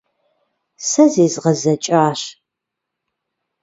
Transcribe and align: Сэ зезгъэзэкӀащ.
Сэ 0.87 1.03
зезгъэзэкӀащ. 1.13 2.21